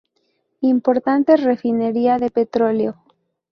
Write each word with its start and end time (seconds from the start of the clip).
Importante 0.73 1.37
refinería 1.37 2.17
de 2.17 2.31
petróleo. 2.31 2.93